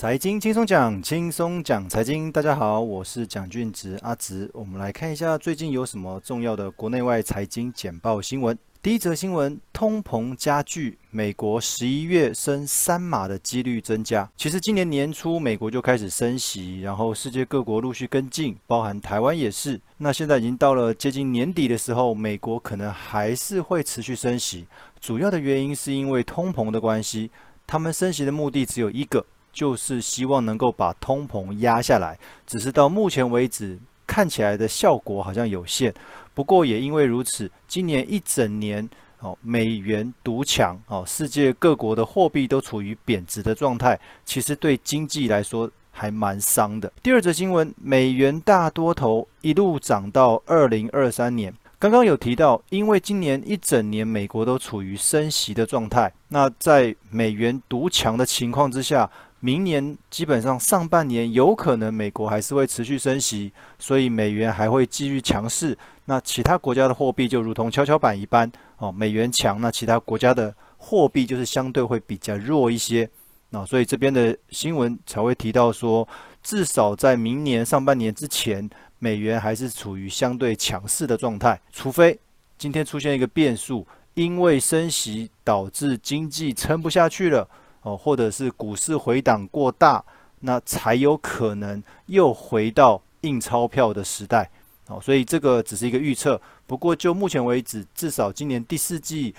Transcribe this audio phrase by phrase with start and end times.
[0.00, 2.30] 财经轻松讲，轻松讲财经。
[2.30, 4.48] 大家好，我是蒋俊植阿植。
[4.54, 8.56] 我们来看一下最近有什么重要的国内外财经简报新闻。
[8.80, 14.30] 第一则新闻：通膨加剧，美国十一月升三码的几率增加。
[14.36, 19.80] 其实今年年初美国就开始升息，然后世界各国陆续跟进，包含台湾也是。
[19.96, 24.64] 那现在已经到了接近年底的时候，美国可能还是会持续升息。
[25.00, 27.32] 主要的原因是因为通膨的关系，
[27.66, 29.26] 他们升息的目的只有一个。
[29.52, 35.92] 就是希望能够把通膨压下来，只是到目前为止看起来的效果好像有限。
[36.34, 38.88] 不过也因为如此，今年一整年
[39.20, 46.92] 哦，美元独强哦，世界各国的货币都处于贬值的状态，其实对经济来说还蛮伤的。
[47.02, 51.52] 第二则新闻，美元大多头一路涨到二零二三年。
[51.80, 59.08] 刚刚有提到，因为今年一整年美国都处于升息的状态，那在美元独强的情况之下，
[59.40, 65.76] 明年基本上上半年有可能美国还是会持续升息，所以美元还会继续强势。
[66.06, 73.08] 那其他国家的货币就如同跷跷板一般，哦，美元强，那其他国家的货币就是相对会比较弱一些。
[73.50, 76.06] 那所以这边的新闻才会提到说，
[76.42, 78.68] 至少在明年上半年之前。
[79.00, 82.18] 美元还是处于相对强势的状态，除非
[82.58, 87.48] 今天出现一个变数，因为升息导致经济撑不下去了，
[87.82, 90.04] 哦，或者是股市回档过大，
[90.40, 94.50] 那才有可能又回到印钞票的时代，
[94.88, 96.40] 哦，所以这个只是一个预测。
[96.66, 99.34] 不过就目前为止，至少今年第四季，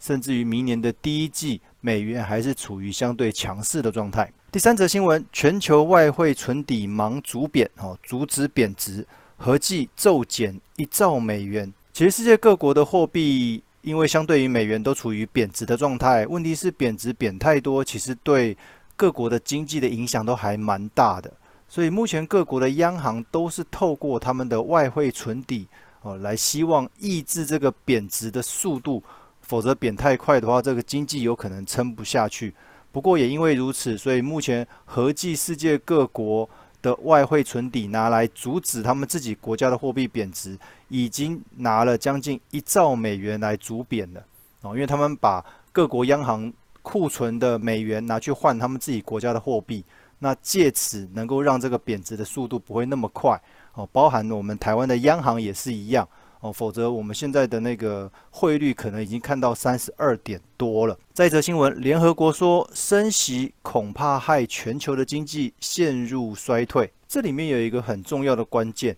[0.00, 4.30] 甚至于明年的第一季，美元还是处于相对强势的状态。
[4.50, 9.06] 第三则新闻：全球外汇存底忙阻贬，哦，阻止贬值，
[9.36, 11.72] 合计骤减一兆美元。
[11.92, 16.26] 其实世界各国的货币，因为相对于美元都处于贬值的状态。
[16.26, 18.56] 问题是贬值贬太多，其实对
[18.96, 21.32] 各国的经济的影响都还蛮大的。
[21.68, 25.66] 所以目前各国的央行都是透过他们的外汇存底，
[26.02, 29.02] 哦，来希望抑制这个贬值的速度。
[29.40, 32.54] 否则贬太快的话，这个经济有可能撑不下去。
[32.92, 36.48] 不过也因为如此，所以目前合计世界各国
[36.82, 44.22] 的外汇存底拿来阻止他们自己国家的货币贬值，已经拿了将近一兆美元来阻贬了
[44.62, 49.84] 哦，因为他们把各国央行库存的美元拿去换他们自己国家的货币，
[50.18, 53.40] 那借此能够让这个贬值的速度不会那么快
[53.74, 56.06] 哦，包含我们台湾的央行也是一样。
[56.42, 60.98] 哦，否则我们现在的那个汇率可能已经看到三十二点多了。
[61.14, 66.92] 再一则新闻，联合国说升息恐怕害全球的经济陷入衰退。
[67.06, 68.96] 这里面有一个很重要的关键，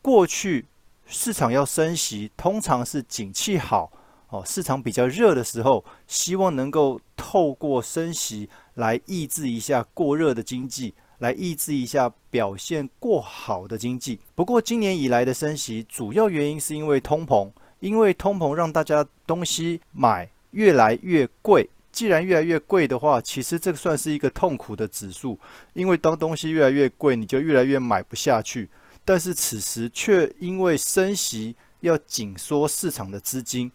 [0.00, 0.66] 过去
[1.04, 3.90] 市场要升息，通常是景气好，
[4.28, 10.94] 哦，市场比较热的时候，希望能够透过升息来抑制一下过热的经济。
[11.18, 14.18] 来抑制一下表现过好的经济。
[14.34, 21.68] 不过今年以来的升息，主要原因是因为通膨，因为通膨让大家东西买越来越贵。
[21.92, 25.38] 既然越来越贵的话，其实这算是一个痛苦的指数，
[25.74, 28.68] 因为当东西越来越贵，你就越来越买不下去。
[29.04, 33.70] 但是此时却因为升息要紧缩市场的资金，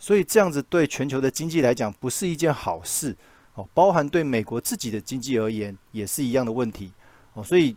[0.00, 3.16] 所以这样子对全球的经济来讲不是一件好事。
[3.74, 6.92] 包含对美国自己的经济而言也是一样的问题
[7.34, 7.76] 哦，所以，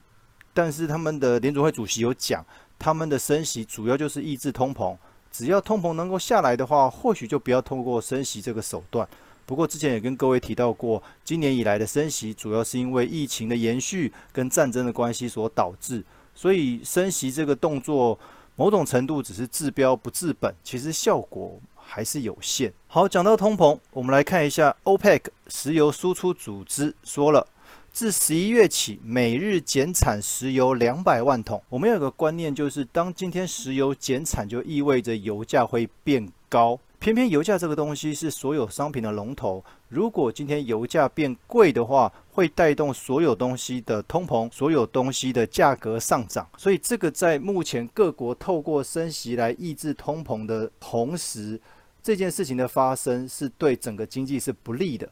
[0.53, 2.45] 但是他们的联准会主席有讲，
[2.77, 4.97] 他们的升息主要就是抑制通膨，
[5.31, 9.07] 只要通膨能够下来的话，或许就不要通过升息这个手段。
[9.45, 18.17] 不过之前也跟各位提到过，今年以来的升息主要是因为疫情的延续跟战争的关系所导致，所以升息这个动作
[18.55, 21.59] 某种程度只是治标不治本，其实效果。
[21.85, 22.73] 还是有限。
[22.87, 27.47] 好，讲到通膨，我们来看一下 OPEC 石油输出组织说了，
[27.91, 31.61] 自十一月起每日减产石油两百万桶。
[31.69, 36.79] 我们有个观念，就是当今天石油减产，就意味着油价会变高。
[37.03, 46.47] 偏偏油价这个东西是所有商品的龙头，如果今天油价变贵的话，会带动所有东西的通膨，所有东西的价格上涨。
[46.57, 51.59] 所以这个在目前各国透过升息来抑制通膨的同时，
[52.01, 55.11] 这件事情的发生是对整个经济是不利的，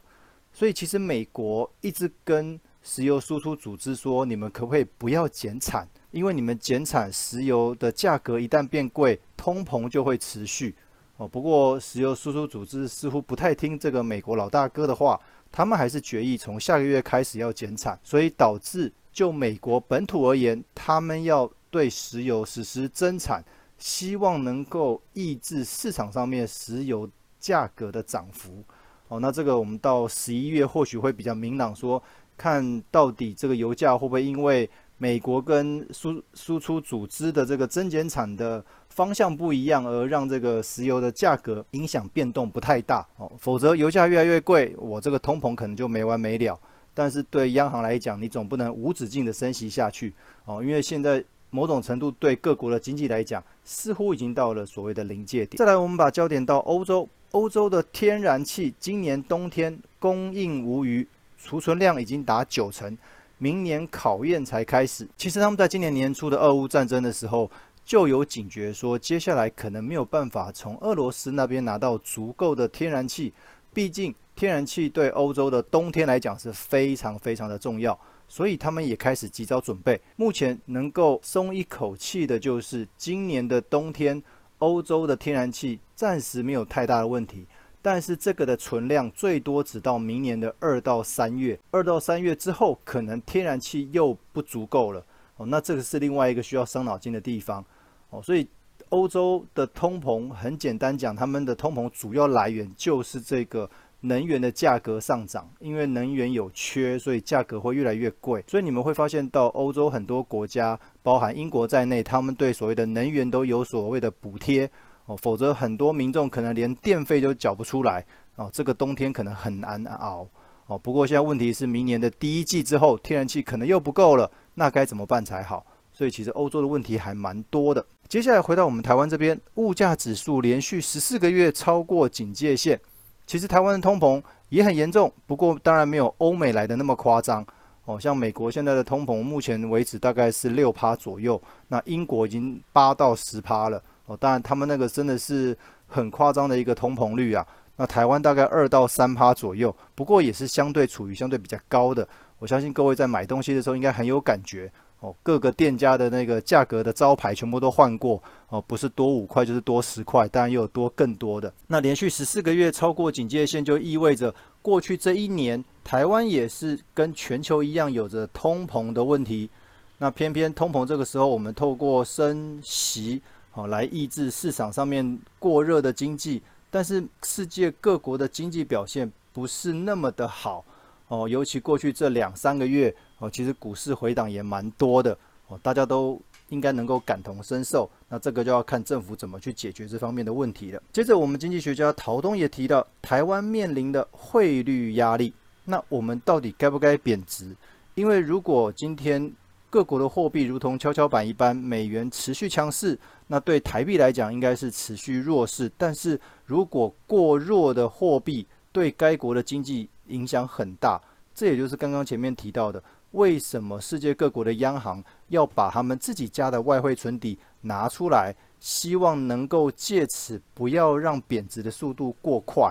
[0.50, 5.86] 所以其实美国一直跟石油输出组织说，你们可不可以不要减产？
[6.10, 10.74] 因为你们减产，石油的价格一旦变贵，通膨就会持续。
[11.22, 15.20] 哦，不过石油输出组织似乎不太听这个美国老大哥的话，
[15.52, 23.44] 他们还是决议从下个月开始要减产，所以导致就美国本土而言，他们要对石油实施增产。
[23.78, 27.08] 希望能够抑制市场上面石油
[27.40, 28.62] 价格的涨幅。
[29.08, 32.00] 哦，那这个我们到十一月或许会比较明朗，说
[32.36, 34.70] 看到底这个油价会不会因为
[35.02, 43.28] 美国跟输输出组织的这个增减产的方向不一样，而让这个石油的价格影响变动不太大哦。
[43.36, 46.56] 否则油价越来越贵，我这个通膨可能就没完没了。
[46.94, 50.14] 但是对央行来讲，你总不能无止境的升息下去
[50.44, 55.58] 哦，因为现在某种程度对各国的经济来讲，似乎已经到了所谓的临界点。
[55.58, 61.08] 再来，我们把焦点到欧洲，欧洲的天然气今年冬天供应无虞。
[61.44, 62.96] 储存量已经达九成，
[63.42, 65.04] 明年考验才开始。
[65.16, 67.50] 其实他们在今年年初的俄乌战争的时候
[67.84, 73.34] 就有警觉，说接下来可能没有办法从俄罗斯那边拿到足够的天然气。
[73.74, 77.98] 毕竟天然气对欧洲的冬天来讲是非常非常的重要，
[78.28, 80.00] 所以他们也开始及早准备。
[80.14, 84.22] 目前能够松一口气的就是今年的冬天，
[84.58, 87.44] 欧洲的天然气暂时没有太大的问题。
[87.84, 95.04] 但是这个的存量最多只到明年的二到三月，二到三月之后，可能天然气又不足够了
[95.36, 95.44] 哦。
[95.44, 97.62] 那这个是另外一个需要伤脑筋的地方
[98.10, 98.22] 哦。
[98.22, 98.46] 所以
[98.90, 103.68] 欧洲的通膨，很简单讲，他们的通膨主要来源就是这个
[104.02, 108.44] 能源的价格上涨，因为能源有缺，所以价格会越来越贵。
[108.46, 114.70] 所以你们会发现到欧洲很多国家，包含英国在内，他们对所谓的能源都有所谓的补贴。
[115.06, 118.04] 哦，否则很多民众可能连电费都缴不出来
[118.36, 120.26] 哦，这个冬天可能很难熬
[120.66, 120.78] 哦。
[120.78, 125.64] 不过现在问题是，明年的第一季之后，天然气可能又不够了，那该怎么办才好？
[125.92, 127.84] 所以其实欧洲的问题还蛮多的。
[128.08, 132.80] 接下来回到我们台湾这边，物价指数连续十四个月超过警戒线。
[133.26, 137.46] 其实台湾的通膨也很严重，不过当然没有欧美来的那么夸张
[137.84, 137.98] 哦。
[138.00, 143.82] 像美国现在的通膨，目前为止大概是六趴左右，那英国已经八到十趴了。
[144.16, 145.56] 当然，他们那个真的是
[145.86, 147.46] 很夸张的一个通膨率啊。
[147.74, 152.06] 那台湾大概二到三趴左右，不过也是相对处于相对比较高的。
[152.38, 154.70] 我相信各位在买东西的时候应该很有感觉
[155.00, 155.14] 哦。
[155.22, 161.52] 各个店家的那个价格的招牌全部都换过哦，不是多五块就是多十块，当然又有多更多的。
[161.66, 169.48] 那连续十四个月超过警戒线，就意味着过去这一年台湾也是跟全球一样有着通膨的问题。
[169.96, 173.22] 那偏偏通膨这个时候，我们透过升息。
[173.54, 180.64] 好，来抑制市场上面过热的经济，但是世界各国的经济表现不是那么的好
[181.08, 185.16] 哦，尤其过去这两三个月哦，其实股市回档也蛮多的
[185.48, 186.18] 哦，大家都
[186.48, 187.88] 应该能够感同身受。
[188.08, 190.82] 那这个就要看政府怎么去解决这方面的问题了。
[190.90, 195.34] 接着，我们经济学家陶东也提到，台湾面临的汇率压力，
[195.66, 197.54] 那我们到底该不该贬值？
[197.94, 199.30] 因为如果今天
[199.68, 202.98] 各国的货币如同跷跷板一般，美元持续强势，
[203.32, 205.72] 那对台币来讲应该是持续弱势。
[205.78, 211.00] 但是如果过弱的货币对该国的经济影响很大，
[211.34, 222.70] 这也就是刚刚前面提到的，为什么世界各国的央行要把他们自己家的外汇存底拿出来，希望能够借此不要让贬值的速度过快，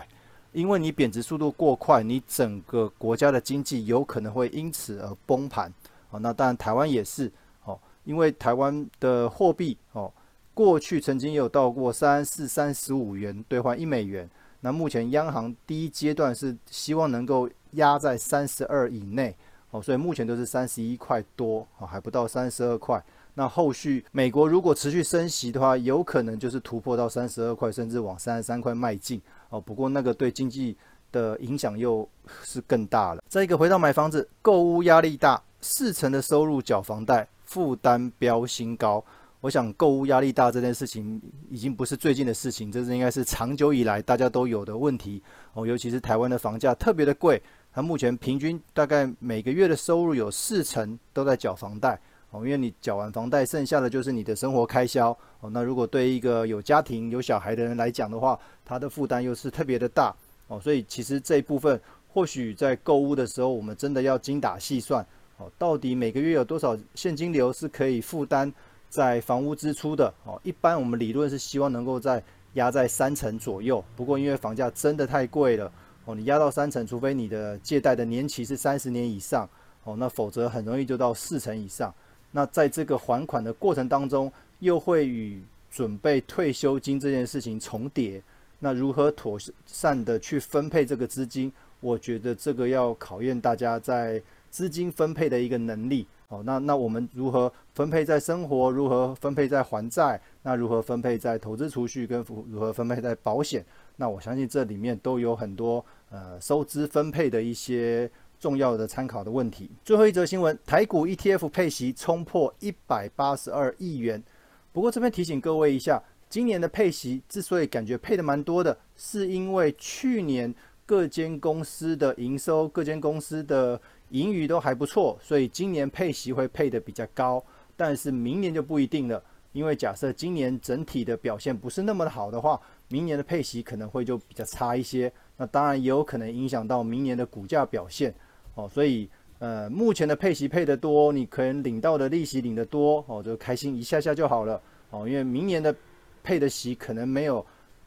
[0.51, 5.73] 因为你贬值速度过快，你整个国家的经济有可能会因此而崩盘。
[6.11, 7.31] 哦，那当然台湾也是
[7.65, 10.13] 哦，因为台湾的货币哦，
[10.53, 14.29] 过去曾经有到过三四三十五元兑换一美元。
[14.59, 19.35] 那目前央行第一阶段是希望能够压在三十二以内
[19.71, 23.03] 哦，所以目前都是三十一块多哦，还不到三十二块。
[23.33, 29.59] 那后续美国如果持续升息的话，有可能就是突破到三十二块，甚至往三十三块迈进哦。
[29.59, 30.77] 不过那个对经济
[31.11, 32.07] 的影响又
[32.43, 33.23] 是更大了。
[33.27, 35.41] 再一个回到买房子，购屋压力大。
[35.63, 39.03] 四成的收入缴房贷，负担飙新高。
[39.41, 41.19] 我想购物压力大这件事情
[41.49, 45.21] 已经不是最近的事情，这是应该是长久以来大家都有的问题
[45.53, 45.65] 哦。
[45.65, 47.41] 尤其是台湾的房价特别的贵，
[47.73, 52.45] 它目前平均大概每个月的收入有四成都在缴房贷哦。
[52.45, 55.49] 因为你缴完房贷，剩下的就是你的生活开销哦。
[55.49, 60.15] 那如果对一个有家庭有小孩的人来讲的话，他的负担又是特别的大
[60.49, 60.59] 哦。
[60.59, 65.03] 所以其实这一部分或许在购物的时候，我们真的要精打细算
[65.37, 65.51] 哦。
[65.57, 68.53] 到底每个月有多少现金流是可以负担
[68.91, 70.13] 在房屋支出的？
[70.25, 72.21] 哦，一般我们理论是希望能够在
[72.55, 73.81] 压在三成左右。
[73.95, 75.71] 不过因为房价真的太贵了，
[76.03, 79.49] 哦，你压到三成，除非你的借贷的年期是三十年以上，
[79.85, 81.91] 哦，那否则很容易就到四成以上。
[82.31, 84.29] 那在这个还款的过程当中，
[84.59, 88.21] 又会与准备退休金这件事情重叠。
[88.59, 91.49] 那如何妥善的去分配这个资金？
[91.79, 94.21] 我觉得这个要考验大家在。
[94.51, 98.71] 资金分配的一个能力，哦，那那我们如何分配在生活？
[98.71, 100.19] 如何分配在还债？
[100.43, 102.07] 那如何分配在投资储蓄？
[102.07, 103.65] 跟如何分配在保险？
[103.97, 108.09] 那我相信这里面都有很多呃收支分配的一些
[108.39, 109.69] 重要的参考的问题。
[109.83, 114.23] 最后一则新闻，台股 ETF 配息冲破一百八十二亿元。
[114.71, 123.79] 不过这边提醒各位一下，今年的配息之所以感觉配得蛮多的，是因为去年各间公司的营收、各间公司的
[124.11, 127.43] 盈余都还不错，所以今年配息会配得比较高。
[127.75, 129.21] 但是明年就不一定了，
[129.53, 135.11] 因为假设今年整体的表现不是那么的好的话，明年的配息可能会就比较差一些。
[135.35, 138.13] 那当然也有可能影响到明年的股价表现
[138.53, 138.69] 哦。
[138.71, 145.07] 所以呃，目前的配息配得多，你可能领到的利息领得多哦，就开心一下下就好了哦。
[145.07, 145.75] 因为明年的
[146.21, 147.43] 配的息可能没有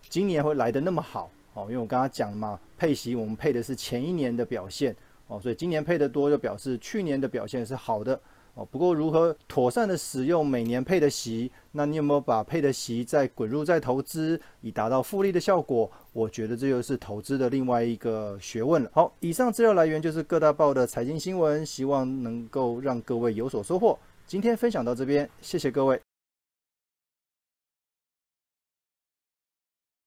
[0.09, 1.67] 今年会来的那么好哦。
[1.69, 8.21] 因为我刚刚讲嘛，配息我们配的是前一年的表现哦，所以今年配得多就表示去年的表现是好的。
[8.55, 15.91] 哦，不过如何妥善的使用每年配的息，那你有没有把配的息再滚入再投资，以达到复利的效果？
[16.13, 18.91] 我觉得这就是投资的另外一个学问了。
[18.95, 23.99] 好，以上资料来源就是各大报的财经新闻，希望能够让各位有所收获。
[24.25, 26.01] 今天分享到这边，谢谢各位。